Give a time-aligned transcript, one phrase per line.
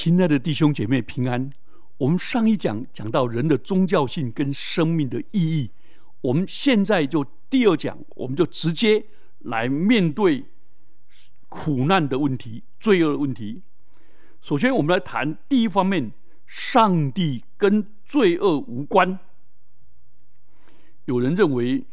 [0.00, 1.50] 亲爱的弟兄姐妹平安。
[1.96, 5.72] 我们上一讲讲到人的宗教性跟生命的意义，
[6.20, 9.04] 我们现在就第二讲，我们就直接
[9.40, 10.44] 来面对
[11.48, 13.60] 苦难的问题、罪恶的问题。
[14.40, 16.12] 首先，我们来谈第一方面：
[16.46, 19.18] 上帝跟罪恶无关。
[21.06, 21.84] 有人认为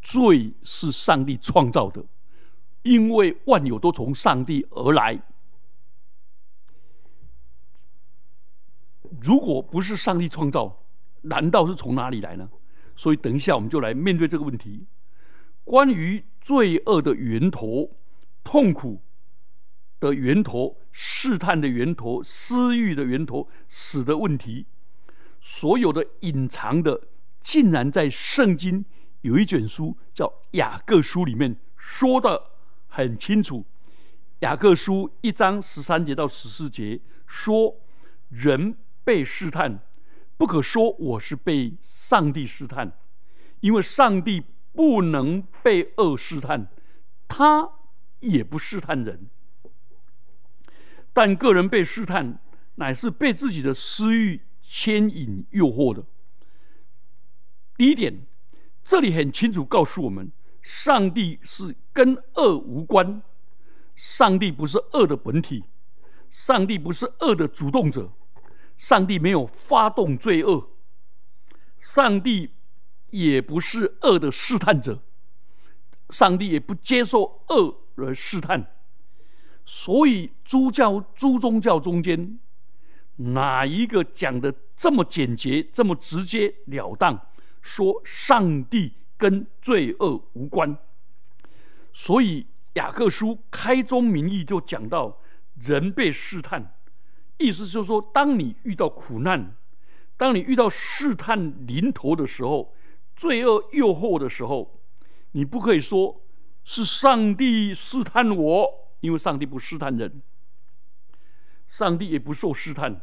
[0.00, 2.02] 罪是上帝创造的，
[2.84, 5.22] 因为万有都从上帝而来。
[9.20, 10.84] 如果不是上帝创造，
[11.22, 12.48] 难道是从哪里来呢？
[12.96, 14.86] 所以等一下我们就来面对这个问题：
[15.64, 17.96] 关于罪恶的源头、
[18.42, 19.02] 痛苦
[20.00, 24.66] 的源头、试探的源头、私欲的源头、死的问题，
[25.40, 27.02] 所有的隐藏的，
[27.40, 28.84] 竟然在圣经
[29.22, 32.50] 有一卷书叫《雅各书》里面说的
[32.88, 33.64] 很清楚。
[34.40, 37.76] 雅各书一章十三节到十四节说
[38.28, 38.76] 人。
[39.04, 39.80] 被试探，
[40.36, 42.92] 不可说我是被上帝试探，
[43.60, 46.68] 因为上帝不能被恶试探，
[47.28, 47.68] 他
[48.20, 49.28] 也不试探人。
[51.12, 52.38] 但个人被试探，
[52.76, 56.04] 乃是被自己的私欲牵引诱惑的。
[57.76, 58.26] 第一点，
[58.82, 63.20] 这里很清楚告诉我们，上帝是跟恶无关，
[63.94, 65.64] 上帝不是恶的本体，
[66.30, 68.10] 上帝不是恶的主动者。
[68.82, 70.70] 上帝没有发动罪恶，
[71.94, 72.50] 上帝
[73.10, 75.00] 也不是恶的试探者，
[76.10, 78.66] 上帝也不接受恶而试探，
[79.64, 82.40] 所以诸教诸宗教中间
[83.14, 87.28] 哪一个讲的这么简洁、这么直截了当，
[87.60, 90.76] 说上帝跟罪恶无关？
[91.92, 95.20] 所以雅各书开宗明义就讲到
[95.60, 96.74] 人被试探。
[97.42, 99.54] 意思就是说，当你遇到苦难，
[100.16, 102.74] 当你遇到试探临头的时候，
[103.16, 104.80] 罪恶诱惑的时候，
[105.32, 106.22] 你不可以说
[106.64, 110.22] 是上帝试探我，因为上帝不试探人，
[111.66, 113.00] 上帝也不受试探。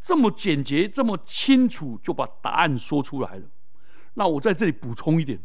[0.00, 3.46] 这么简洁，这么清楚，就把答案说出来了。
[4.14, 5.40] 那我在这里补充一点：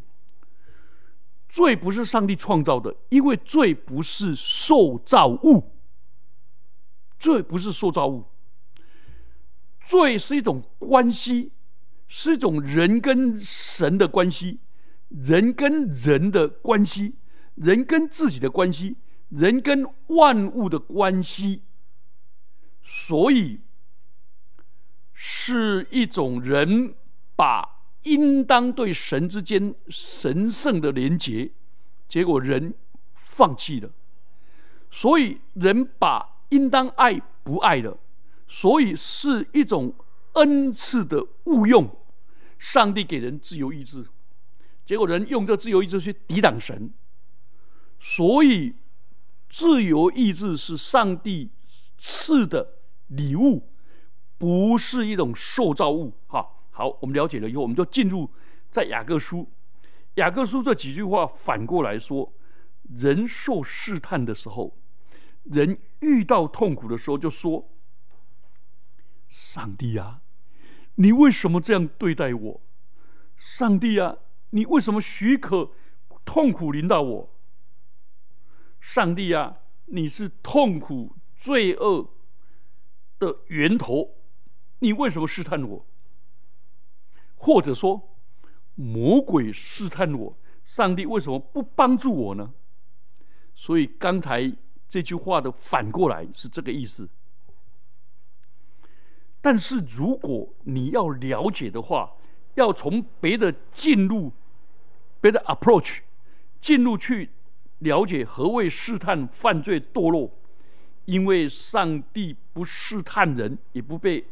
[1.47, 5.71] 罪不是上帝创造的，因为罪不是受造物。
[7.19, 8.25] 罪不是塑造物，
[9.85, 11.51] 罪是一种关系，
[12.07, 14.59] 是一种人跟神的关系，
[15.09, 17.15] 人跟人的关系，
[17.55, 18.95] 人跟自己的关系，
[19.27, 21.63] 人跟万物的关系，
[22.81, 23.59] 所以
[25.13, 26.95] 是一种人
[27.35, 31.51] 把应当对神之间神圣的连结，
[32.07, 32.73] 结果人
[33.15, 33.91] 放弃了，
[34.89, 36.28] 所以人把。
[36.49, 37.97] 应当爱不爱的，
[38.47, 39.93] 所以是一种
[40.33, 41.89] 恩赐的误用。
[42.57, 44.05] 上帝给人自由意志，
[44.85, 46.91] 结果人用这自由意志去抵挡神。
[48.01, 48.75] 所以，
[49.49, 51.49] 自由意志是上帝
[51.97, 52.75] 赐的
[53.07, 53.69] 礼物，
[54.37, 56.13] 不是一种受造物。
[56.27, 58.29] 哈，好，我们了解了以后，我们就进入
[58.69, 59.49] 在雅各书。
[60.15, 62.33] 雅各书这几句话反过来说，
[62.95, 64.75] 人受试探的时候。
[65.43, 67.69] 人遇到痛苦的时候，就说
[69.27, 70.21] ：“上帝啊，
[70.95, 72.61] 你为什么这样对待我？
[73.35, 74.17] 上帝啊，
[74.51, 75.71] 你为什么许可
[76.23, 77.35] 痛苦临到我？
[78.79, 82.09] 上帝啊，你是痛苦罪恶
[83.17, 84.15] 的源头，
[84.79, 85.85] 你为什么试探我？
[87.35, 88.15] 或者说，
[88.75, 92.53] 魔鬼试探我，上帝为什么不帮助我呢？
[93.53, 94.55] 所以刚才。”
[94.89, 97.07] 这句话的反过来是这个意思，
[99.39, 102.11] 但是如果你要了解的话，
[102.55, 104.33] 要从别的进入，
[105.21, 105.99] 别的 approach
[106.59, 107.29] 进入去
[107.77, 110.31] 了解何谓试探、犯罪、堕落，
[111.05, 114.25] 因为上帝不试探人，也不被，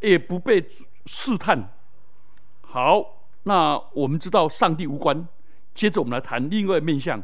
[0.00, 0.68] 也不被
[1.06, 1.72] 试探。
[2.62, 5.28] 好，那我们知道上帝无关，
[5.72, 7.22] 接着我们来谈另外面向。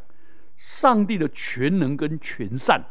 [0.60, 2.84] 上帝的全能跟全善，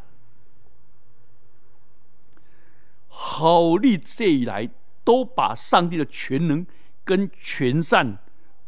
[3.08, 4.68] 好利这一来
[5.04, 6.66] 都把上帝的全能
[7.04, 8.18] 跟全善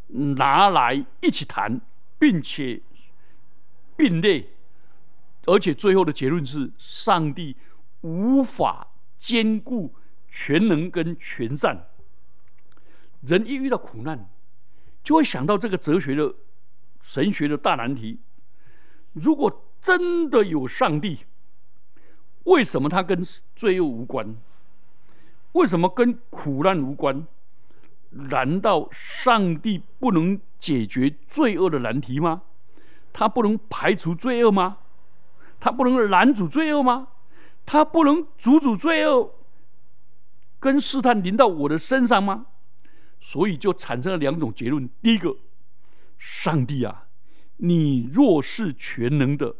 [0.07, 1.81] 拿来一起谈，
[2.19, 2.79] 并且
[3.97, 4.49] 并列，
[5.47, 7.57] 而且最后的结论是：上帝
[8.01, 9.95] 无法兼顾
[10.29, 11.87] 全能跟全善。
[13.21, 14.29] 人一遇到苦难，
[15.03, 16.35] 就会想到这个哲学的
[17.01, 18.19] 神学的大难题。
[19.13, 21.19] 如果真的有上帝，
[22.43, 23.23] 为什么他跟
[23.55, 24.35] 罪恶无关？
[25.53, 27.25] 为什么跟苦难无关？
[28.11, 32.43] 难道上帝不能解决罪恶的难题吗？
[33.13, 34.77] 他不能排除罪恶吗？
[35.59, 37.09] 他不能拦阻罪恶吗？
[37.65, 39.33] 他不能阻止罪恶
[40.59, 42.47] 跟试探临到我的身上吗？
[43.19, 45.35] 所以就产生了两种结论：第一个，
[46.17, 47.07] 上帝啊，
[47.63, 49.55] 你若是全能的，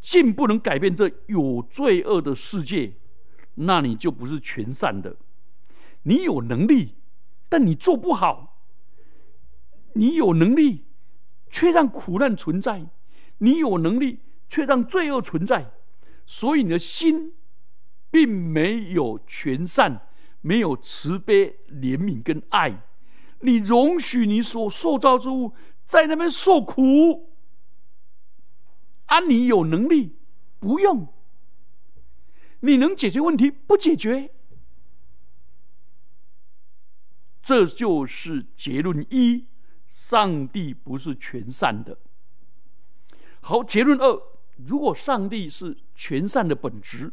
[0.00, 2.94] 竟不能改变这有罪恶的世界，
[3.56, 5.16] 那你就不是全善的。
[6.04, 6.94] 你有能力，
[7.50, 8.62] 但你做不好。
[9.92, 10.84] 你有能力，
[11.50, 12.86] 却让苦难存在；
[13.38, 15.70] 你有能力，却让罪恶存在。
[16.24, 17.34] 所以你的心
[18.10, 20.08] 并没有全善，
[20.40, 22.82] 没有慈悲、怜悯跟爱。
[23.40, 25.52] 你容许你所塑造之物
[25.86, 27.30] 在那边受苦，
[29.06, 30.16] 啊，你有能力
[30.58, 31.06] 不用？
[32.60, 34.30] 你能解决问题不解决？
[37.40, 39.46] 这就是结论一：
[39.86, 41.96] 上帝不是全善的。
[43.40, 44.20] 好，结论二：
[44.56, 47.12] 如果上帝是全善的本质，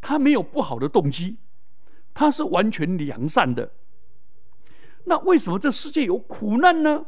[0.00, 1.36] 他没有不好的动机，
[2.14, 3.74] 他是完全良善的。
[5.08, 7.06] 那为什么这世界有苦难呢？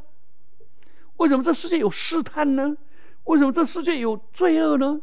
[1.19, 2.77] 为什么这世界有试探呢？
[3.25, 5.01] 为什么这世界有罪恶呢？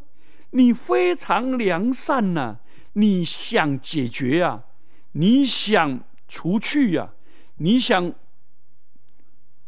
[0.49, 2.57] 你非常良善呐，
[2.93, 4.65] 你想解决啊，
[5.13, 6.01] 你想。
[6.29, 7.13] 除去呀，
[7.55, 8.11] 你想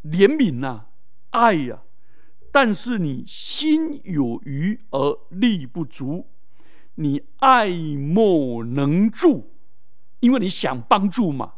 [0.03, 0.87] 怜悯呐，
[1.29, 1.83] 爱呀，
[2.51, 6.27] 但是你心有余而力不足，
[6.95, 9.53] 你爱莫能助，
[10.19, 11.53] 因为你想帮助嘛，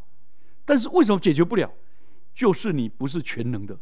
[0.71, 1.69] 但是为什么解决不了？
[2.33, 3.77] 就是你不是全能的，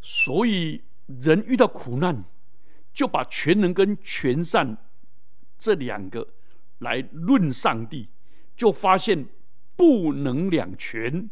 [0.00, 2.24] 所以人遇到苦难，
[2.94, 4.78] 就把全能跟全善
[5.58, 6.26] 这两个
[6.78, 8.08] 来论上帝。
[8.56, 9.28] 就发现
[9.76, 11.28] 不能两全，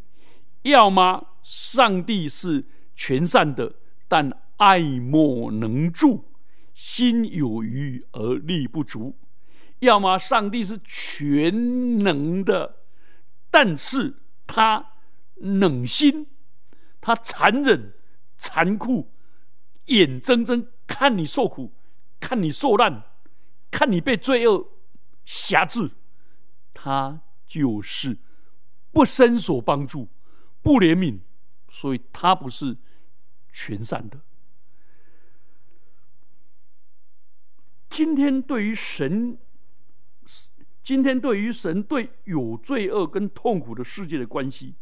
[0.61, 3.77] 要么上帝是全善的，
[4.07, 6.27] 但爱莫能助，
[6.75, 9.15] 心有余而力不足；
[9.79, 12.84] 要么上帝是全能的，
[13.55, 14.17] 但是
[14.49, 14.95] 他
[15.37, 16.27] 冷心，
[17.01, 17.95] 他残忍、
[18.37, 19.13] 残酷，
[19.85, 21.73] 眼睁睁看你受苦，
[22.19, 23.05] 看你受难，
[23.71, 24.73] 看你被罪恶
[25.25, 25.93] 辖制。
[26.73, 28.19] 他就是
[28.91, 30.09] 不伸手帮助，
[30.61, 31.21] 不怜悯，
[31.69, 32.77] 所以他不是
[33.53, 34.21] 全善的。
[37.89, 39.39] 今天对于神，
[40.85, 44.75] 今天对于神对有罪恶跟痛苦的世界的关系，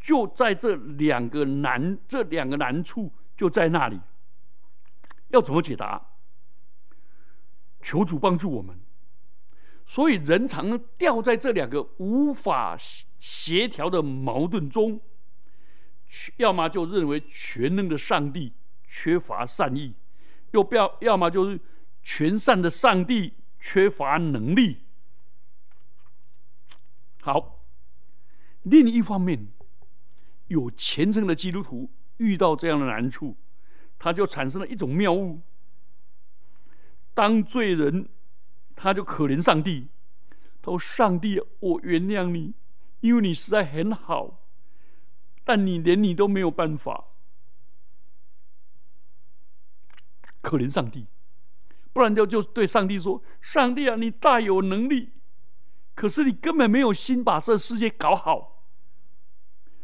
[0.00, 4.00] 就在这两个难，这两个难处就在那里。
[5.30, 6.00] 要怎么解答？
[7.82, 8.78] 求主帮助我们。
[9.84, 12.76] 所以人常掉在这两个无法
[13.18, 15.00] 协调的矛盾中，
[16.36, 18.52] 要么就认为全能的上帝
[18.84, 19.94] 缺乏善意，
[20.52, 21.58] 又不要；要么就是
[22.02, 24.84] 全善的上帝缺乏能力。
[27.32, 27.60] 好，
[28.62, 29.48] 另一方面，
[30.46, 33.36] 有虔诚的基督徒遇到这样的难处，
[33.98, 35.40] 他就产生了一种谬误：
[37.14, 38.08] 当罪人。
[38.80, 39.88] 他就可怜上帝，
[40.62, 42.54] 他说：“上帝，我原谅你，
[43.00, 44.40] 因为你实在很好，
[45.42, 47.06] 但你连你都没有办法。
[50.40, 51.08] 可怜上帝，
[51.92, 55.10] 不然就就对上帝说：‘上帝啊，你大有能力，
[55.98, 58.62] 可是你根本没有心把这世界搞好，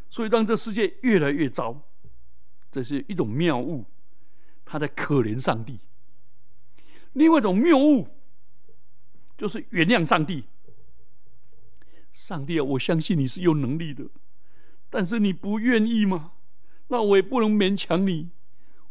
[0.09, 1.91] 所以让这世界越来越糟。’
[2.71, 3.85] 这是一种谬误，
[4.65, 5.81] 他在可怜上帝。
[7.15, 8.07] 另外一种谬误。”
[9.37, 10.45] 就是原谅上帝，
[12.13, 14.09] 上帝啊，我相信你是有能力的，
[14.89, 16.35] 但是你不愿意吗？
[16.87, 18.31] 那我也不能勉强你，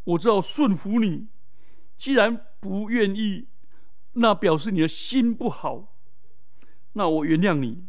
[0.04, 1.30] 我只好顺服你。
[1.96, 3.48] 既然不愿意，
[4.12, 5.93] 那表示你的心不好，
[6.94, 7.88] 那我原谅你。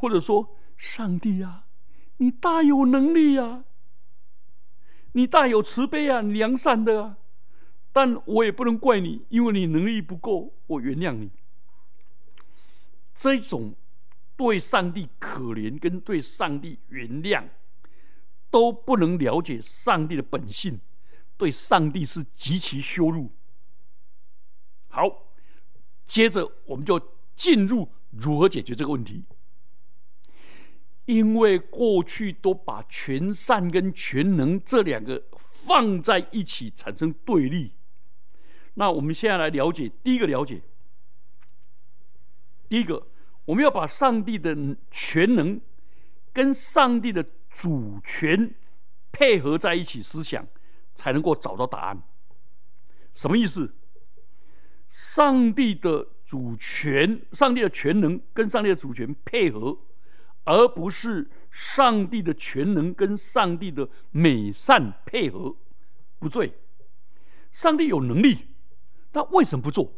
[0.00, 1.66] 或者说，上帝啊，
[2.18, 3.64] 你大有能力呀，
[5.12, 7.16] 你大有慈悲啊，良善的啊，
[7.92, 11.30] 但我也不能怪你，因为你能力不够，我原谅你。
[13.12, 13.74] 这种
[14.36, 17.48] 对上帝可怜跟对上帝原谅，
[18.48, 20.80] 都不能了解上帝的本性，
[21.36, 23.32] 对上帝是极其羞辱。
[24.86, 25.34] 好，
[26.06, 27.00] 接着我们就
[27.34, 29.24] 进入如何解决这个问题。
[31.06, 35.24] 因为过去都把全善跟全能这两个
[35.64, 37.72] 放在一起，产生对立，
[38.74, 40.60] 那我们现在来了解第一个了解，
[42.68, 43.06] 第一个，
[43.46, 44.54] 我们要把上帝的
[44.90, 45.58] 全能
[46.34, 48.54] 跟上帝的主权
[49.10, 50.46] 配合在一起思想，
[50.94, 52.02] 才能够找到答案。
[53.14, 53.74] 什么意思？
[54.90, 59.78] 上帝的主权、上帝的全能跟上帝的主权配合，
[60.44, 65.56] 而不是上帝的全能跟上帝的美善配合，
[66.18, 66.52] 不对。
[67.50, 68.44] 上帝有能力。
[69.12, 69.90] 那为什么不做？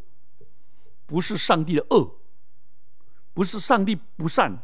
[1.04, 2.20] 不是上帝的恶，
[3.34, 4.62] 不是上帝不善，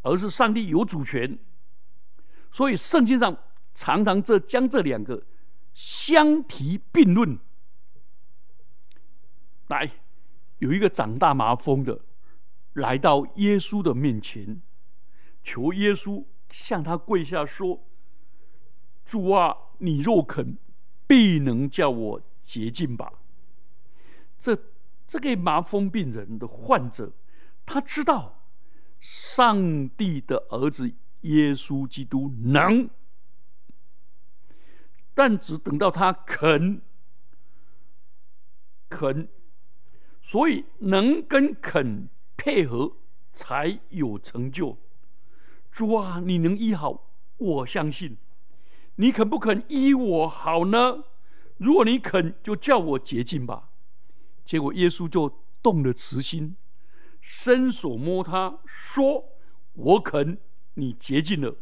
[0.00, 1.38] 而是上帝有主权。
[2.50, 3.36] 所以圣经上
[3.74, 5.22] 常常这将这两个
[5.74, 7.38] 相提并论。
[9.66, 9.92] 来，
[10.58, 12.00] 有一个长大麻风的
[12.74, 14.60] 来到耶稣的面前，
[15.42, 17.84] 求耶稣向他跪下说
[19.04, 20.56] ：“主啊，你若肯，
[21.06, 23.12] 必能叫我洁净吧。”
[24.38, 24.56] 这
[25.06, 27.12] 这个麻风病人的患者，
[27.64, 28.42] 他知道
[29.00, 32.88] 上帝的儿子耶稣基督能，
[35.14, 36.82] 但只等到他肯
[38.88, 39.28] 肯，
[40.26, 42.96] 所以能跟肯配合
[43.32, 44.76] 才有成就。
[45.70, 48.16] 主啊，你能医好，我相信。
[48.96, 51.04] 你肯不肯医我好呢？
[51.58, 53.70] 如果你肯，就叫我洁净吧。
[54.44, 56.56] 结果耶稣就动了慈心，
[57.20, 59.28] 伸手摸他说
[59.74, 60.38] ：“我肯，
[60.74, 61.54] 你洁净了。”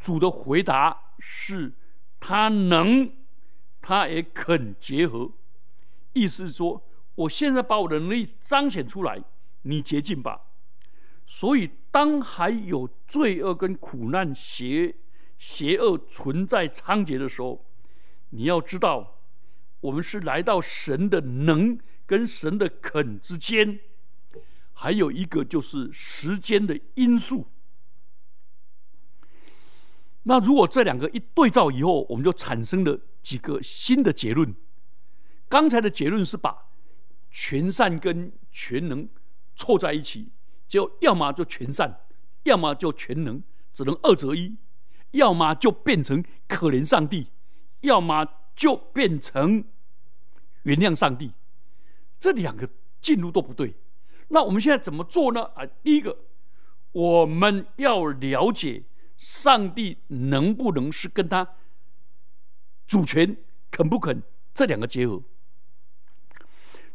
[0.00, 1.72] 主的回答是
[2.18, 3.12] ：“他能，
[3.80, 5.30] 他也肯结合。”
[6.14, 6.82] 意思是说
[7.16, 9.22] ：“我现在把我的能力彰显出来，
[9.62, 10.42] 你洁净吧。”
[11.26, 14.94] 所以，当还有罪恶跟苦难、邪
[15.38, 17.66] 邪恶存在猖獗的时候，
[18.30, 19.14] 你要知道。
[19.80, 23.78] 我们是来到神的能跟神的肯之间，
[24.72, 27.46] 还有一个就是时间的因素。
[30.22, 34.52] 那如果这两个一对照以后，我们就产生了几个新的结论。
[35.48, 36.66] 刚才的结论是把
[37.38, 39.06] 全善跟全能
[39.54, 40.32] 凑在一起，
[40.66, 42.00] 就要么就全善，
[42.44, 43.42] 要么就全能，
[43.74, 44.56] 只能二择一；
[45.10, 47.30] 要么就变成可怜上帝，
[47.82, 48.26] 要么
[48.56, 49.62] 就变成。
[50.62, 51.34] 原谅上帝，
[52.18, 52.66] 这两个
[53.02, 53.74] 进入都不对。
[54.28, 55.44] 那我们现在怎么做呢？
[55.54, 56.16] 啊，第一个，
[56.92, 58.82] 我们要了解
[59.18, 61.46] 上帝能不能是跟他
[62.86, 63.36] 主权
[63.70, 64.22] 肯不肯
[64.54, 65.22] 这两个结合。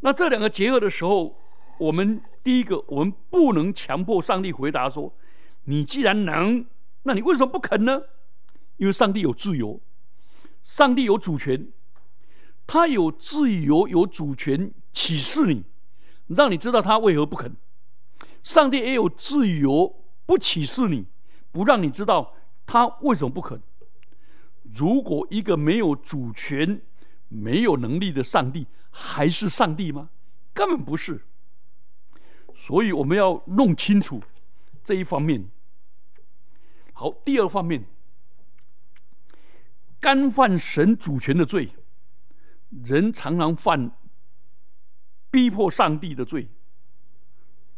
[0.01, 1.35] 那这两个结合的时候，
[1.79, 5.13] 我们第一个，我们不能强迫上帝回答说
[5.65, 6.65] ：“你既然能，
[7.03, 8.01] 那你为什么不肯呢？”
[8.77, 9.79] 因为上帝有自由，
[10.63, 11.67] 上帝有主权。
[12.65, 15.63] 他有自由、有主权启示你，
[16.27, 17.55] 让你知道他为何不肯。
[18.43, 21.05] 上帝也有自由不启示你，
[21.51, 22.33] 不让你知道
[22.65, 23.61] 他为什么不肯。
[24.63, 26.81] 如果一个没有主权、
[27.33, 30.09] 没有能力的上帝还是上帝吗？
[30.53, 31.25] 根本不是。
[32.53, 34.21] 所以我们要弄清楚
[34.83, 35.49] 这一方面。
[36.91, 37.85] 好，第二方面，
[39.99, 41.71] 干犯神主权的罪。
[42.83, 43.97] 人常常犯
[45.29, 46.49] 逼迫上帝的罪。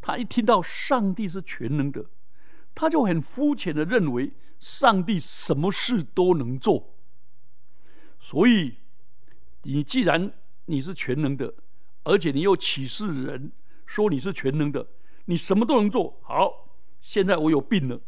[0.02, 2.06] 他一听到上帝是全能的，
[2.76, 6.96] 他就很肤浅的认为上帝什么事都能做。
[8.20, 8.78] 所以，
[9.64, 10.32] 你既然
[10.66, 11.54] 你是全能的，
[12.04, 13.52] 而且你又启示人
[13.86, 14.86] 说你是全能的，
[15.26, 16.20] 你什么都能做。
[16.22, 16.70] 好，
[17.02, 18.00] 现在我有病了，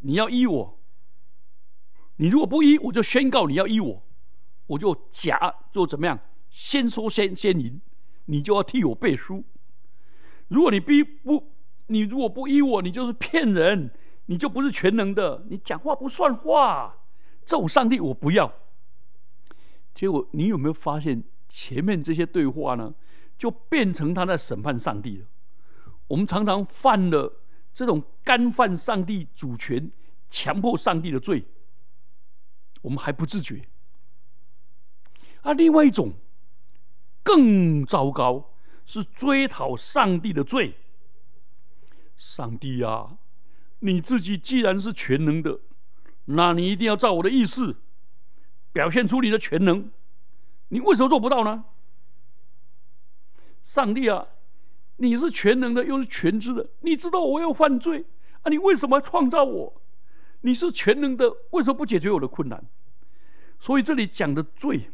[0.00, 0.78] 你要医我。
[2.16, 4.02] 你如果不医，我就宣告你要医我。
[4.66, 6.18] 我就假就怎么样，
[6.50, 7.80] 先说先先赢，
[8.26, 9.42] 你就要替我背书。
[10.48, 11.52] 如果你逼不，
[11.86, 13.90] 你如果不依我，你就是骗人，
[14.26, 16.94] 你就不是全能的，你讲话不算话。
[17.46, 18.52] 这种上帝我不要。
[19.98, 22.94] 结果你有没有发现前面这些对话呢？
[23.36, 25.26] 就变成他在审判上帝了。
[26.06, 27.40] 我们常常犯了
[27.74, 29.90] 这种干犯上帝主权、
[30.30, 31.44] 强迫上帝的罪，
[32.80, 33.64] 我们还不自觉。
[35.40, 36.12] 啊，另外一种
[37.24, 38.52] 更糟糕，
[38.86, 40.76] 是追讨上帝的罪。
[42.16, 43.18] 上帝啊，
[43.80, 45.58] 你自己既然是全能的，
[46.26, 47.74] 那你一定要照我的意思
[48.72, 49.90] 表现出你的全能。
[50.68, 51.64] 你为什么做不到呢？
[53.62, 54.26] 上帝啊，
[54.96, 58.04] 你是全能的，又是全知的，你知道我要犯罪
[58.42, 59.82] 啊，你为什么创造我？
[60.42, 62.64] 你是全能的，为什么不解决我的困难？
[63.58, 64.90] 所以这里讲的罪。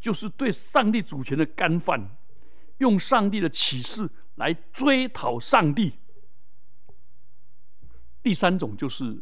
[0.00, 2.16] 就是对上帝主权的干犯，
[2.76, 5.94] 用上帝的启示来追讨上帝。
[8.22, 9.20] 第三种就是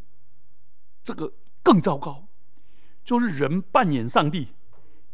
[1.03, 1.33] 这个
[1.63, 2.26] 更糟糕，
[3.07, 4.49] 就是人扮演上帝，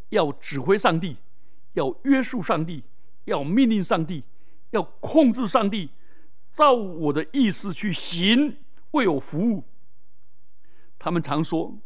[0.09, 1.15] 要指挥上帝，
[1.73, 2.83] 要约束上帝，
[3.25, 4.23] 要命令上帝，
[4.71, 5.91] 要控制上帝，
[6.51, 8.57] 照我的意思去行，
[8.91, 9.63] 为我服务。
[10.97, 11.77] 他们常说：“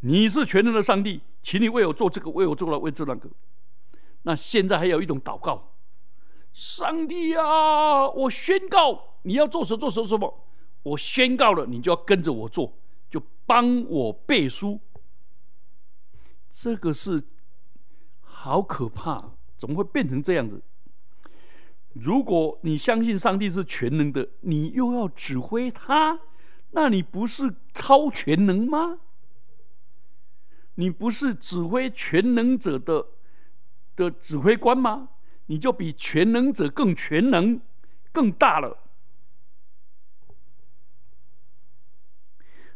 [0.00, 3.30] 你是全能的上帝，请你为我做这个，为我做了，为这那个。”
[4.24, 5.72] 那现在还有一种祷告
[6.52, 10.46] ：“上帝啊，我宣告你要做什做什么什么。”
[10.84, 12.72] 我宣告了，你就要跟着我做，
[13.46, 14.80] 帮我背书。
[16.50, 17.22] 这个是
[18.20, 20.62] 好可怕，怎么会变成这样子？
[21.94, 26.20] 如果你相信上帝是全能的，你又要指挥他，
[26.70, 28.98] 那你不是超全能吗？
[30.76, 33.06] 你不是指挥全能者的
[33.94, 35.10] 的指挥官吗？
[35.46, 37.60] 你就比全能者更全能、
[38.10, 38.78] 更大了。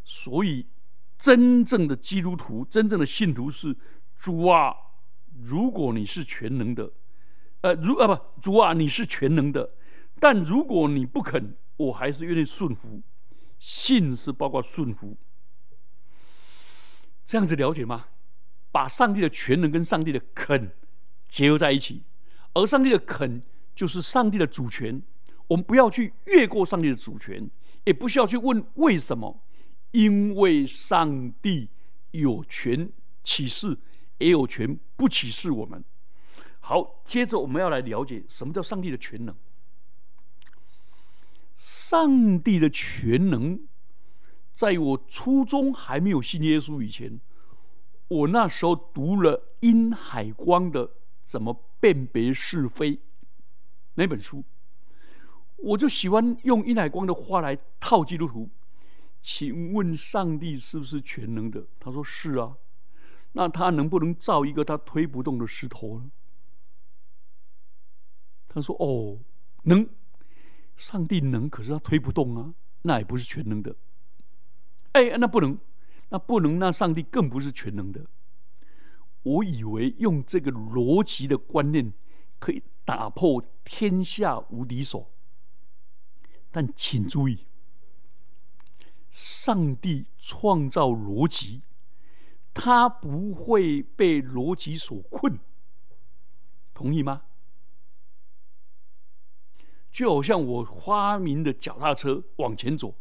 [0.08, 0.64] 所以，
[1.18, 3.76] 真正的基督徒、真正的信徒是
[4.14, 4.72] 主啊！
[5.42, 6.92] 如果你是全能的，
[7.62, 9.68] 呃，如啊不，主啊，你是全能的，
[10.20, 13.02] 但如果你不肯，我还是愿意顺服。
[13.58, 15.16] 信是包括顺服，
[17.24, 18.06] 这样子了解吗？
[18.70, 20.70] 把上帝的全能跟上帝的肯
[21.26, 22.04] 结合在一起，
[22.52, 23.42] 而上帝的肯
[23.74, 25.02] 就是上帝的主权。
[25.48, 27.50] 我们不要去越过上帝的主权，
[27.84, 29.42] 也不需要去问为什么。
[29.92, 31.68] 因为上帝
[32.10, 32.90] 有权
[33.22, 33.78] 启示，
[34.18, 35.82] 也有权不启示我们。
[36.60, 39.34] 好，接着我们要来了解什么叫上帝的全能。
[41.54, 43.60] 上帝的全能，
[44.50, 47.18] 在我初中还没有信耶稣以前，
[48.08, 50.88] 我那时候读了殷海光的
[51.22, 52.96] 《怎么辨别是非》
[53.94, 54.44] 那本书，
[55.56, 58.50] 我就喜欢用殷海光的话来套基督徒。
[59.28, 61.66] 请问上帝是不是全能的？
[61.80, 62.56] 他说是啊。
[63.32, 66.12] 那他能不能造一个他推不动的石头呢？
[68.46, 69.18] 他说哦，
[69.64, 69.88] 能。
[70.76, 73.74] 上帝能，可是他推不动啊，那也不是全能的。
[74.92, 75.58] 哎，那不能，
[76.10, 78.06] 那不能，那上帝更不是全能的。
[79.24, 81.92] 我以为用这个逻辑的观念
[82.38, 85.10] 可以打破天下无敌手，
[86.52, 87.45] 但请注意。
[89.16, 91.62] 上帝创造逻辑，
[92.52, 95.38] 他不会被逻辑所困，
[96.74, 97.22] 同意吗？
[99.90, 102.94] 就好像我发明的脚踏车往前走，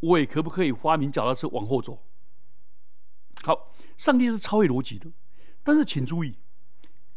[0.00, 2.02] 我也可不可以发明脚踏车往后走？
[3.42, 5.12] 好，上帝是超越逻辑的，
[5.62, 6.38] 但是请注意，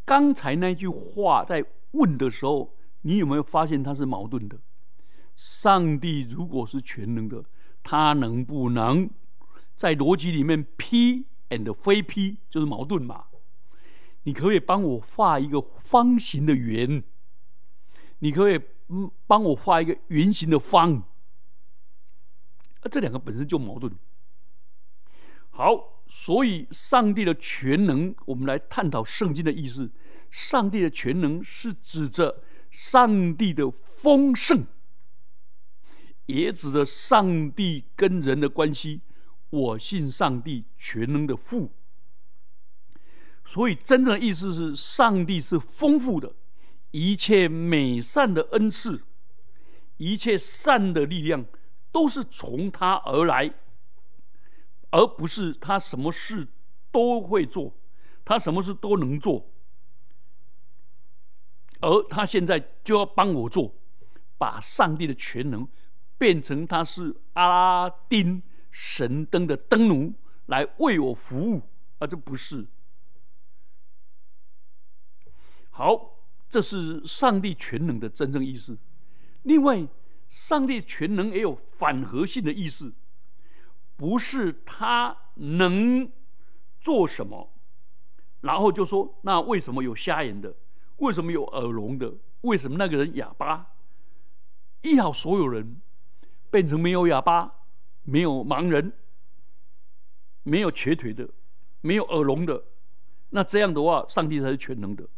[0.03, 4.59] 刚才那句话在问的时候，你有没有发现它是矛盾的？
[5.37, 7.45] 上帝如果是全能的。
[7.83, 9.09] 他能不能
[9.75, 13.25] 在逻辑里面 P and 非 P 就是矛盾嘛？
[14.23, 17.03] 你可以帮我画一个方形的圆，
[18.19, 21.03] 你可以嗯帮我画一个圆形的方，
[22.79, 23.93] 啊，这两个本身就矛盾。
[25.51, 29.91] 好，所以上帝的全能，我们来探讨圣经的意思。
[30.31, 32.41] 上帝的全能是指着
[32.71, 34.65] 上帝的丰盛。
[36.25, 39.01] 也指着上帝跟人的关系。
[39.49, 41.71] 我信上帝全能的父，
[43.45, 46.33] 所以真正的意思是，上帝是丰富的，
[46.89, 49.03] 一切美善的恩赐，
[49.97, 51.45] 一切善的力量，
[51.91, 53.53] 都是从他而来，
[54.89, 56.47] 而不是他什么事
[56.91, 57.75] 都会做，
[58.25, 59.51] 他什么事都能做，
[61.79, 63.75] 而他现在就要帮我做，
[64.39, 65.67] 把上帝的全能。
[66.23, 70.13] 变成他是阿拉丁神灯的灯奴
[70.45, 71.61] 来为我服务，
[71.97, 72.65] 啊，这不是。
[75.71, 78.77] 好，这是上帝全能的真正意思。
[79.41, 79.85] 另外，
[80.29, 82.93] 上帝全能也有反核性的意思，
[83.97, 86.09] 不是他能
[86.79, 87.51] 做什么，
[88.39, 90.55] 然后就说那为什么有瞎眼的？
[90.99, 92.13] 为什么有耳聋的？
[92.43, 93.73] 为什么那个人哑巴？
[94.83, 95.81] 医好所有人。
[96.53, 97.51] 变成没有哑巴、
[98.03, 98.93] 没有盲人、
[100.43, 101.27] 没有瘸腿的、
[101.81, 102.65] 没有耳聋的，
[103.31, 105.09] 那这样的话，上帝才是全能的。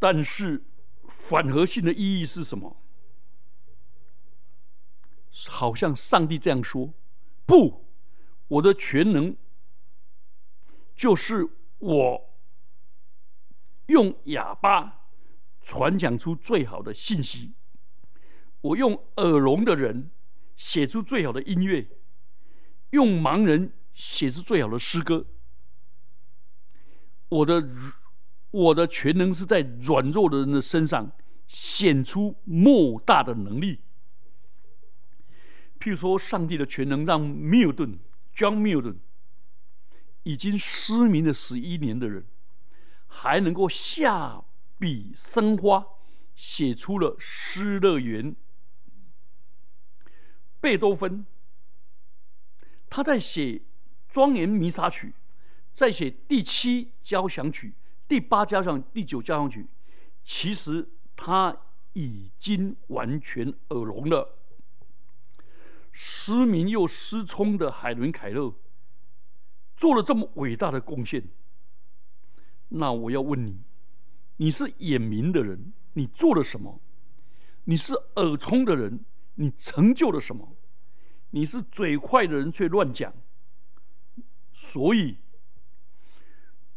[0.00, 0.60] 但是
[1.28, 2.76] 反核性的意义是什么？
[5.46, 6.92] 好像上帝这样说：
[7.46, 7.86] 不，
[8.48, 9.36] 我的全能
[10.96, 12.34] 就是我
[13.86, 14.99] 用哑巴
[15.60, 17.52] 传讲出最好的信息，
[18.60, 20.10] 我用耳聋的人
[20.56, 21.86] 写出最好的音乐，
[22.90, 25.26] 用盲人写出最好的诗歌。
[27.28, 27.68] 我的
[28.50, 31.12] 我的全能是在软弱的人的身上
[31.46, 33.80] 显出莫大的能力。
[35.78, 37.98] 譬如说，上帝的全能让缪顿
[38.34, 38.96] （John Milton）
[40.24, 42.26] 已经失明了十一年的人，
[43.06, 44.44] 还能够下
[44.80, 45.86] 笔生花，
[46.34, 48.34] 写出了《失乐园》。
[50.58, 51.26] 贝多芬，
[52.88, 53.42] 他在写
[54.08, 55.08] 《庄严弥撒曲》，
[55.70, 57.74] 在写第七交响曲、
[58.08, 59.66] 第八交响、第九交响曲，
[60.24, 61.54] 其实他
[61.92, 64.38] 已经完全耳聋了。
[65.92, 68.54] 失明又失聪的海伦·凯勒
[69.76, 71.28] 做了这么伟大的贡献，
[72.68, 73.60] 那我要问你：
[74.40, 76.80] 你是眼明的人，你做了什么？
[77.64, 80.56] 你是耳聪的人，你成就了什么？
[81.28, 83.12] 你是嘴快的人却乱讲，
[84.54, 85.18] 所以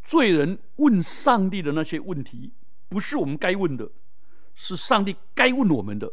[0.03, 2.51] 罪人问上帝的那些问题，
[2.89, 3.89] 不是我们该问的，
[4.53, 6.11] 是上帝该问我们的。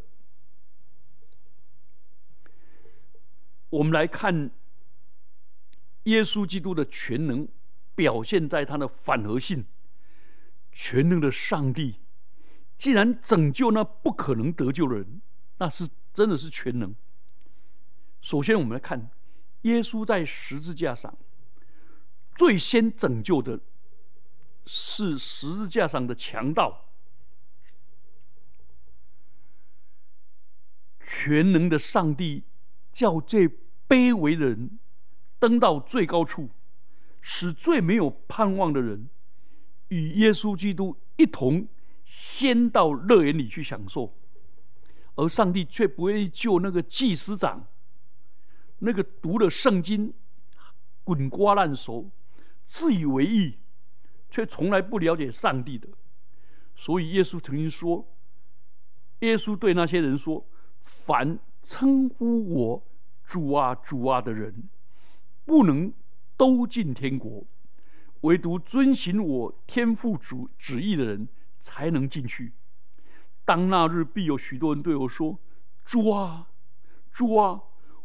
[3.70, 4.52] 我们来看
[6.04, 7.48] 耶稣基督的全能
[7.96, 9.64] 表现在他的反合性。
[10.72, 12.00] 全能的上帝
[12.76, 15.20] 既然拯救那不可能得救的人，
[15.58, 16.94] 那是真的是全能。
[18.20, 19.10] 首先，我们来看
[19.62, 21.16] 耶稣在十字架上
[22.36, 23.60] 最先拯救的
[24.66, 26.86] 是十字架上的强盗。
[31.00, 32.44] 全能的上帝。
[32.92, 33.48] 叫最
[33.88, 34.80] 卑微的人
[35.38, 36.50] 登到最高处，
[37.20, 39.08] 使最没有盼望的人
[39.90, 41.68] 与耶稣基督一同
[42.04, 44.12] 先到乐园里去享受，
[45.14, 47.64] 而上帝却不愿意救那个祭司长，
[48.80, 50.12] 那个读了圣经
[51.04, 52.10] 滚瓜烂熟、
[52.64, 53.58] 自以为意，
[54.28, 55.86] 却从来不了解上帝的。
[56.74, 58.08] 所以耶稣曾经说
[59.20, 60.44] ：“耶稣对那些人说，
[60.82, 62.82] 凡。”称呼我
[63.22, 64.66] 主啊主啊的人，
[65.44, 65.92] 不能
[66.38, 67.44] 都进天国，
[68.22, 71.28] 唯独遵行我天父主旨意的人
[71.58, 72.52] 才能进去。
[73.44, 75.38] 当那日，必有许多人对我说
[75.84, 76.48] ：“主啊，
[77.10, 77.62] 主啊，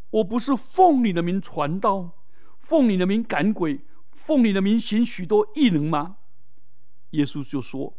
[0.10, 2.12] 我不是奉你的名传道，
[2.60, 6.18] 奉你的名赶鬼，奉你的名行许多异能吗？”
[7.12, 7.96] 耶稣就说：“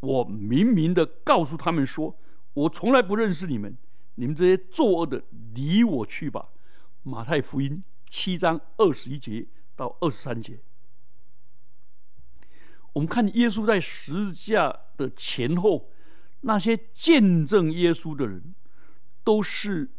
[0.00, 2.18] 我明明的告诉他们说，
[2.54, 3.76] 我从来不认识你们。”
[4.18, 5.22] 你们这些作恶的，
[5.54, 6.48] 离我去吧！
[7.02, 10.58] 马太福音七章二十一节到二十三节，
[12.96, 15.90] 我们看耶稣在十字架的前后，
[16.40, 18.54] 那些见证耶稣的人，
[19.22, 19.90] 都是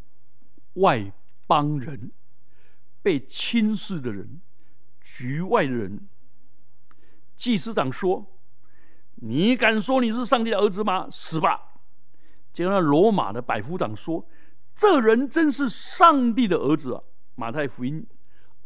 [0.73, 1.13] 外
[1.45, 2.11] 邦人，
[3.03, 4.41] 被轻视的人，
[4.99, 6.07] 局外的人。
[7.35, 8.25] 祭司长说
[9.21, 11.07] ：“你敢说你是上帝的儿子吗？
[11.11, 11.75] 死吧！”
[12.51, 14.27] 结果，那罗马的百夫长说
[14.73, 17.03] ：“这人真是上帝的儿子啊！”
[17.37, 18.03] 马太福音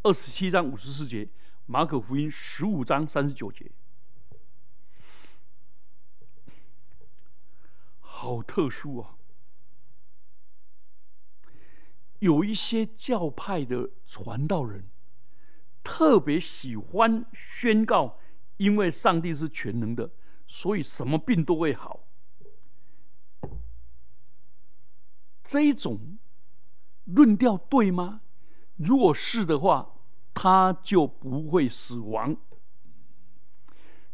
[0.04, 1.28] 二十七章五十四节，
[1.66, 3.70] 马可福音十五章三十九节，
[8.22, 9.16] 好特殊啊！
[12.20, 14.88] 有一些教派的传道人
[15.82, 18.20] 特别喜欢宣告，
[18.58, 20.12] 因为上帝是全能的，
[20.46, 22.06] 所以什么病都会好。
[25.42, 26.16] 这种
[27.06, 28.20] 论调对吗？
[28.76, 29.96] 如果是的话，
[30.32, 32.36] 他就不会死亡。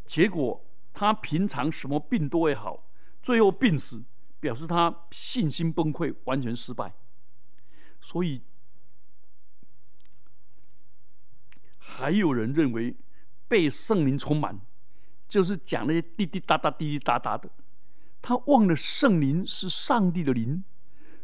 [0.07, 2.88] 结果他平常什么病都会好，
[3.29, 4.03] 最后病死，
[4.41, 6.95] 表示他信心崩溃，完全失败。
[8.01, 8.41] 所以
[11.77, 12.97] 还有人认为
[13.47, 14.59] 被圣灵充满，
[15.29, 17.51] 就是讲那些滴滴答答、滴滴答答的。
[18.23, 20.65] 他忘了圣灵是上帝的灵。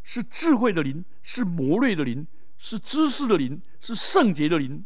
[0.03, 2.27] 是智慧的灵，是魔锐的灵，
[2.59, 4.85] 是知识的灵，是圣洁的灵，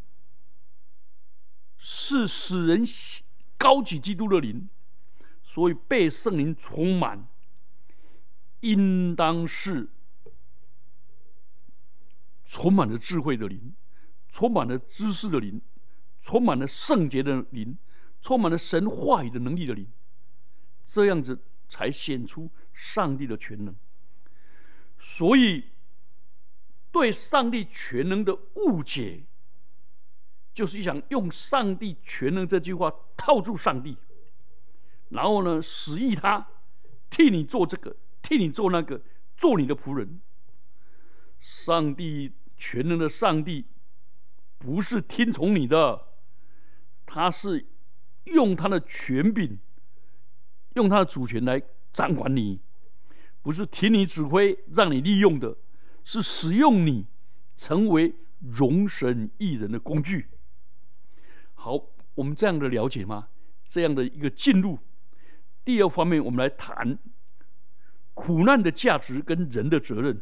[1.77, 2.81] 是使人
[3.57, 4.69] 高举基督的灵。
[5.51, 7.27] 所以被圣灵充满，
[8.59, 9.89] 应当是
[12.45, 13.73] 充满了智慧的灵，
[14.29, 15.59] 充满了知识的灵，
[16.21, 17.75] 充满了圣洁的灵，
[18.21, 19.87] 充满了神话语的能力的灵，
[20.85, 23.75] 这样子才显出上帝的全能。
[24.99, 25.63] 所以，
[26.91, 29.23] 对上帝全能的误解，
[30.53, 33.97] 就是想用上帝全能这句话套住上帝，
[35.09, 36.47] 然后呢，使役他
[37.09, 39.01] 替你做这个，替你做那个，
[39.35, 40.19] 做你的仆人。
[41.39, 43.65] 上帝全能的上帝
[44.57, 46.07] 不是听从你的，
[47.05, 47.65] 他是
[48.25, 49.57] 用他的权柄，
[50.75, 52.59] 用他的主权来掌管你，
[53.41, 55.57] 不是听你指挥让你利用的，
[56.03, 57.07] 是使用你
[57.55, 60.27] 成为容神一人的工具。
[61.55, 63.29] 好，我们这样的了解吗？
[63.67, 64.77] 这样的一个进入。
[65.69, 66.97] 第二方面，我们来谈
[68.15, 70.19] 苦难的价值跟人的责任。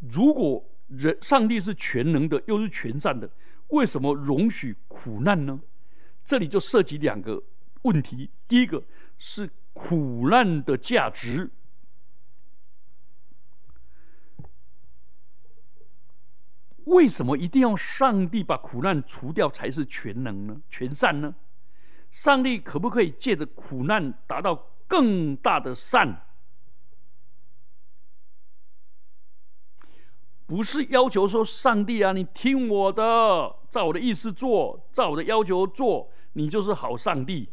[0.00, 3.30] 如果人上帝是全能的，又是全善的，
[3.68, 5.58] 为什么容许苦难呢？
[6.22, 7.42] 这里就涉及两个
[7.84, 8.30] 问题。
[8.46, 8.84] 第一个
[9.16, 11.50] 是苦难的价值。
[16.84, 20.60] 为什么一定要上帝把苦难除掉才是全能呢？
[20.68, 21.34] 全善呢？
[22.16, 26.24] 上帝可不可以借着苦难达到更大的善？
[30.46, 33.02] 不是要求说上帝啊，你听我的，
[33.68, 37.50] 照我的意思做，照我的要求做，你就是好上帝。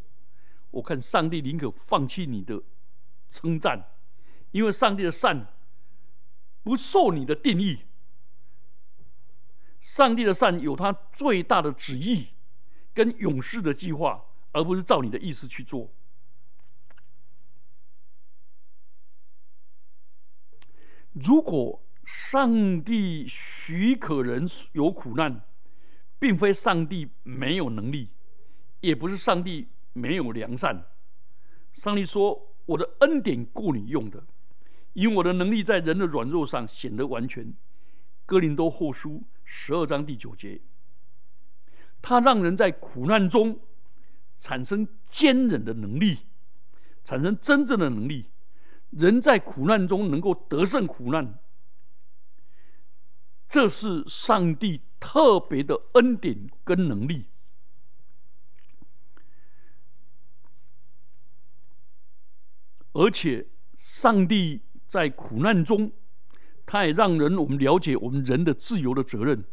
[0.71, 2.63] 我看上帝宁可放弃你的
[3.29, 3.91] 称赞，
[4.51, 5.45] 因为上帝的善
[6.63, 7.79] 不受你的定义。
[9.81, 12.29] 上帝的善有他最大的旨意
[12.93, 14.23] 跟勇士的计划，
[14.53, 15.91] 而不是照你的意思去做。
[21.11, 25.43] 如果上帝许可人有苦难，
[26.17, 28.09] 并非上帝没有能力，
[28.79, 30.85] 也不是上帝没有良善。
[31.73, 34.23] 上帝说：“我的恩典够你用的，
[34.93, 37.53] 因为我的能力在人的软弱上显得完全。”
[38.25, 39.23] 哥林多后书。
[39.45, 40.61] 十二章第九节，
[42.01, 43.59] 他让人在苦难中
[44.43, 46.17] 产生坚忍的能力，
[47.05, 48.25] 产生真正的能力。
[48.89, 51.39] 人在苦难中能够得胜苦难，
[53.47, 57.27] 这是上帝特别的恩典跟能力。
[62.91, 65.89] 而且，上帝在苦难中。
[66.65, 69.45] 他也让人我们了解我们人的自由的责任。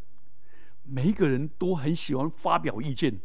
[0.82, 3.20] 每一个人都很喜欢发表意见，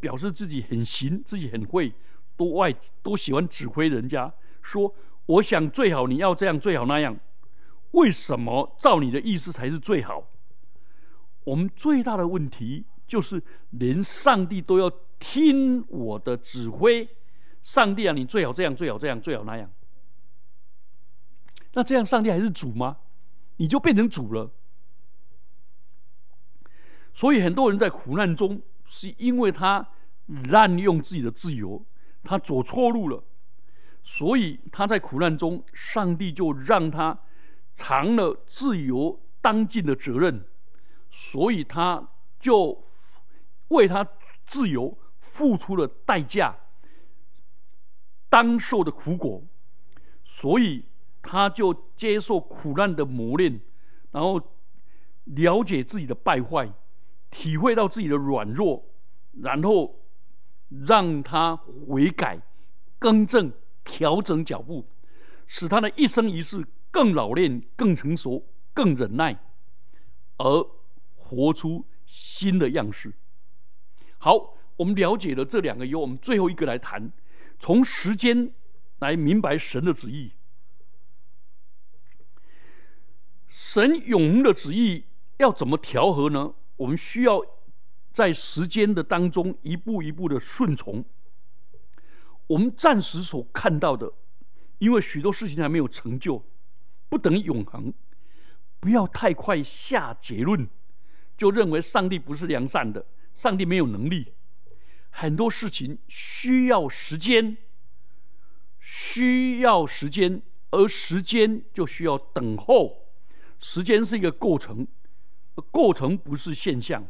[0.00, 1.92] 表示自己很行，自己很会，
[2.36, 4.32] 都爱都喜欢指挥人家，
[4.62, 4.94] 说
[5.26, 7.18] 我想最好你要这样，最好那样。
[7.92, 10.28] 为什么照你的意思才是最好？
[11.44, 17.08] 我们最大的问题就是连上帝都要听我的指挥。
[17.62, 19.70] 上帝啊，你最好这样，最好这样，最好那样。
[21.72, 22.98] 那这样上帝还是主吗？
[23.56, 24.50] 你就变成主了，
[27.12, 29.86] 所以很多人在苦难中，是因为他
[30.50, 31.84] 滥用自己的自由，
[32.24, 33.22] 他走错路了，
[34.02, 37.16] 所以他在苦难中，上帝就让他
[37.76, 40.44] 尝了自由当尽的责任，
[41.12, 42.08] 所以他
[42.40, 42.82] 就
[43.68, 44.04] 为他
[44.46, 46.56] 自由付出了代价，
[48.28, 49.44] 当受的苦果，
[50.24, 50.86] 所以。
[51.20, 53.60] 他就接受苦难的磨练，
[54.12, 54.40] 然后
[55.24, 56.72] 了解自己的败坏，
[57.30, 58.84] 体会到自己的软弱，
[59.42, 60.00] 然后
[60.86, 62.40] 让他悔改、
[62.98, 63.52] 更正、
[63.84, 64.86] 调整脚步，
[65.46, 69.38] 使他的一生一世更老练、更成熟、更忍耐，
[70.38, 70.66] 而
[71.14, 73.12] 活出新的样式。
[74.18, 77.12] 好，我们了解了这两个，由我们最后一个来谈，
[77.58, 78.52] 从时间
[78.98, 80.32] 来明白神的旨意。
[83.48, 85.04] 神永恒的旨意
[85.36, 86.54] 要怎么调和呢？
[86.78, 87.44] 我们需要
[88.10, 91.04] 在时间的当中一步一步的顺从。
[92.46, 94.10] 我们暂时所看到的，
[94.78, 96.42] 因为许多事情还没有成就，
[97.10, 97.92] 不等于永恒。
[98.80, 100.66] 不要太快下结论，
[101.36, 104.32] 就认为上帝不是良善的，上帝没有能力。
[105.10, 107.56] 很多事情需要时间，
[108.78, 113.08] 需要时间，而时间就需要等候。
[113.58, 114.86] 时间是一个过程，
[115.60, 117.06] 过程不是现象。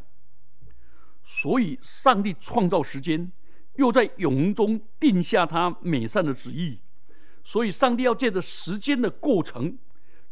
[1.25, 3.31] 所以，上帝创造时间，
[3.75, 6.81] 又在永恒中定下他美善的旨意。
[7.45, 9.79] 所以，上帝要借着时间的过程，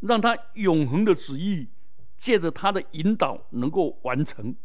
[0.01, 1.69] 让他永恒的旨意
[2.17, 4.57] 借着他的引导能够完成，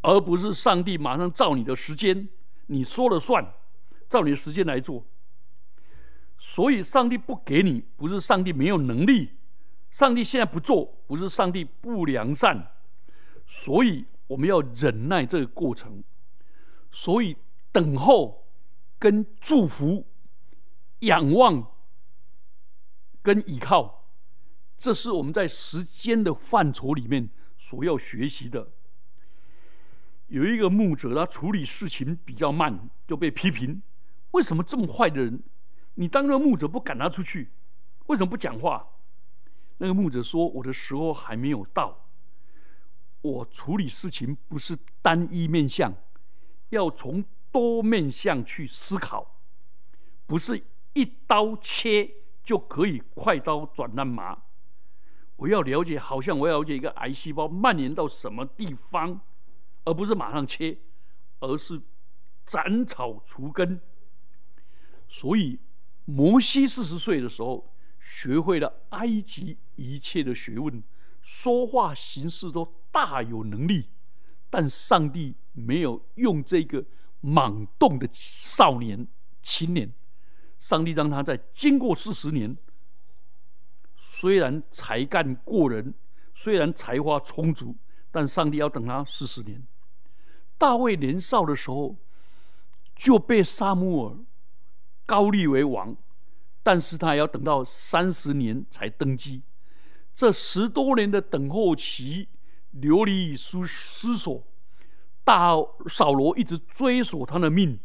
[0.00, 2.28] 而不是上帝马上照你的时间，
[2.66, 3.54] 你说了算，
[4.08, 5.04] 照你的时间来做。
[6.38, 9.30] 所以，上帝不给你，不是上帝没有能力。
[9.92, 12.72] 上帝现在不做，不是上帝不良善，
[13.46, 16.02] 所以我们要忍耐这个过程。
[16.90, 17.36] 所以，
[17.70, 18.48] 等候、
[18.98, 20.06] 跟祝福、
[21.00, 21.70] 仰望、
[23.20, 24.08] 跟依靠，
[24.78, 27.28] 这是我们在时间的范畴里面
[27.58, 28.70] 所要学习的。
[30.28, 33.82] 有一个牧者，他处理事情比较慢，就被批评：
[34.30, 35.42] 为什么这么坏的人？
[35.96, 37.50] 你当个牧者不赶他出去？
[38.06, 38.88] 为什么不讲话？
[39.78, 42.08] 那个牧者说：“我的时候还没有到。
[43.20, 45.92] 我处理事情不是单一面相。”
[46.70, 49.38] 要从多面向去思考，
[50.26, 52.10] 不是一刀切
[52.42, 54.44] 就可以快刀斩乱麻。
[55.36, 59.20] 我要了解，好像我要了解一个癌细胞蔓延到什么地方，
[59.84, 60.78] 而不是马上切，
[61.40, 61.82] 而是
[62.46, 63.80] 斩草除根。
[65.08, 65.58] 所以，
[66.06, 67.71] 摩西四十岁的时候，
[68.02, 70.82] 学会了埃及一切的学问，
[71.22, 73.88] 说话行事都大有能力。
[74.50, 76.84] 但上帝没有用这个
[77.20, 79.06] 莽动的少年
[79.42, 79.90] 青年，
[80.58, 82.54] 上帝让他在经过四十年，
[83.96, 85.94] 虽然才干过人，
[86.34, 87.74] 虽然才华充足，
[88.10, 89.66] 但上帝要等他四十年。
[90.58, 91.96] 大卫年少的时候
[92.94, 94.16] 就被沙穆尔
[95.06, 95.96] 高立为王，
[96.62, 99.42] 但是他要等到三十年才登基，
[100.14, 102.28] 这十多年的等候期。
[102.70, 104.46] 流离失失所，
[105.24, 105.50] 大
[105.90, 107.78] 扫罗一直追索他的命，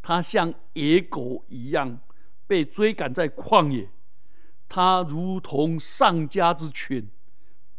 [0.00, 1.98] 他像野狗一样
[2.46, 3.90] 被追赶在旷野，
[4.68, 7.10] 他如同丧家之犬，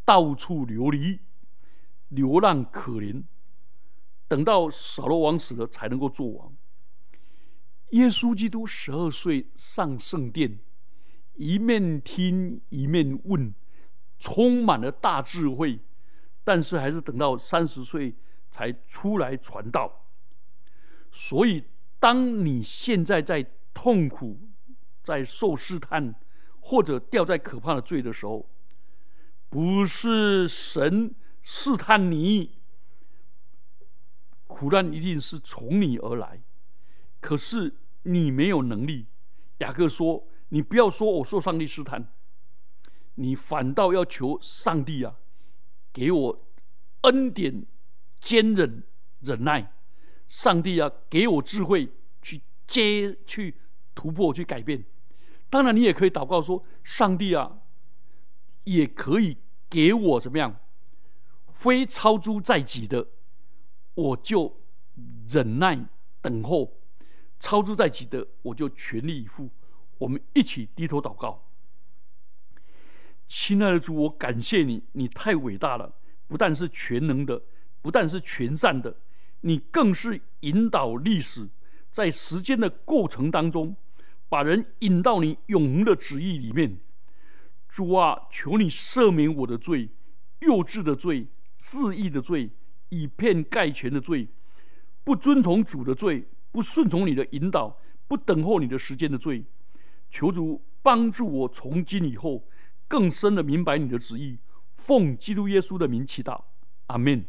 [0.04, 1.20] 到处流离，
[2.10, 3.24] 流浪可怜。
[4.28, 6.54] 等到扫罗王死了，才能够做王。
[7.92, 10.60] 耶稣基督十二岁上圣殿，
[11.36, 13.54] 一面听一面问，
[14.18, 15.80] 充满了大智慧。
[16.44, 18.16] 但是还是等到三十岁
[18.50, 20.08] 才出来传道。
[21.12, 21.64] 所以，
[22.00, 24.40] 当你现在在痛苦、
[25.04, 26.16] 在受试探，
[26.60, 28.50] 或者掉在可怕的罪的时候，
[29.50, 32.58] 不是神试探你，
[34.48, 36.42] 苦难一定是从你而来。
[37.20, 39.08] 可是你没有能力。
[39.60, 42.12] 雅各说：“你不要说我受上帝试探，
[43.16, 45.18] 你反倒要求上帝啊。”
[45.92, 46.46] 给我
[47.02, 47.66] 恩典、
[48.22, 48.84] 坚忍、
[49.22, 49.74] 忍耐，
[50.28, 53.56] 上帝啊，给我智慧去接、去
[53.96, 54.86] 突破、去改变。
[55.50, 57.60] 当然，你也可以祷告说：“上帝啊，
[58.66, 60.58] 也可以给我怎么样？
[61.52, 63.08] 非超诸在己的，
[63.96, 64.62] 我就
[65.28, 65.86] 忍耐
[66.22, 66.79] 等候；
[67.40, 69.50] 超诸在己的，我就全力以赴。”
[70.00, 71.46] 我们一起低头祷告。
[73.28, 75.94] 亲爱的主，我感谢你，你太伟大了！
[76.28, 77.42] 不但是全能的，
[77.82, 78.96] 不但是全善的，
[79.42, 81.50] 你更是引导历史，
[81.92, 83.76] 在时间的过程当中，
[84.30, 86.80] 把人引到你永恒的旨意里面。
[87.68, 89.90] 主啊，求你赦免我的罪，
[90.40, 92.50] 幼稚的罪，自意的罪，
[92.90, 94.30] 以偏概全的罪，
[95.04, 99.46] 不遵从主的罪，不顺从你的引导，不等候你的时间的罪。
[100.10, 102.44] 求主帮助我，从今以后。
[102.88, 104.40] 更深的明白你的旨意，
[104.78, 106.42] 奉基督耶稣的名祈祷，
[106.88, 107.24] 阿门。